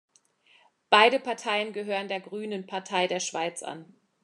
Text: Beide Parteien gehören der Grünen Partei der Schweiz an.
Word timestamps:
Beide 0.89 1.19
Parteien 1.19 1.73
gehören 1.73 2.07
der 2.07 2.21
Grünen 2.21 2.65
Partei 2.65 3.05
der 3.05 3.19
Schweiz 3.19 3.61
an. 3.61 3.93